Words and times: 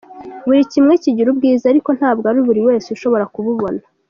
Buri 0.45 0.61
kimwe 0.73 0.93
kigira 1.03 1.27
ubwiza, 1.33 1.65
ariko 1.71 1.89
ntabwo 1.97 2.25
ari 2.31 2.41
buri 2.47 2.61
wese 2.67 2.87
ushobora 2.95 3.25
kububona. 3.33 3.81